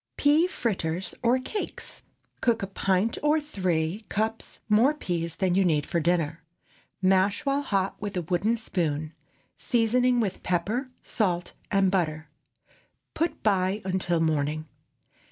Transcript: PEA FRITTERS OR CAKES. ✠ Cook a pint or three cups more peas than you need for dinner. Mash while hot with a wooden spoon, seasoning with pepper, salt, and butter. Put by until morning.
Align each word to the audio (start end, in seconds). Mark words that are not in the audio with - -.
PEA 0.17 0.47
FRITTERS 0.47 1.13
OR 1.21 1.37
CAKES. 1.37 2.01
✠ 2.37 2.41
Cook 2.41 2.63
a 2.63 2.65
pint 2.65 3.19
or 3.21 3.39
three 3.39 4.03
cups 4.09 4.59
more 4.67 4.95
peas 4.95 5.35
than 5.35 5.53
you 5.53 5.63
need 5.63 5.85
for 5.85 5.99
dinner. 5.99 6.43
Mash 7.03 7.45
while 7.45 7.61
hot 7.61 8.01
with 8.01 8.17
a 8.17 8.23
wooden 8.23 8.57
spoon, 8.57 9.13
seasoning 9.57 10.19
with 10.19 10.41
pepper, 10.41 10.89
salt, 11.03 11.53
and 11.69 11.91
butter. 11.91 12.29
Put 13.13 13.43
by 13.43 13.83
until 13.85 14.19
morning. 14.19 14.65